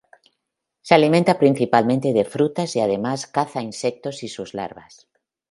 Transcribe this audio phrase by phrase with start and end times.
[0.87, 5.07] Se alimenta principalmente de frutas y además caza insectos y sus larvas.